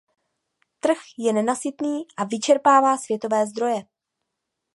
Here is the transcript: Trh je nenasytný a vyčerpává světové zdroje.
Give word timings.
Trh 0.79 0.97
je 1.17 1.33
nenasytný 1.33 2.05
a 2.17 2.23
vyčerpává 2.23 2.97
světové 2.97 3.47
zdroje. 3.47 3.83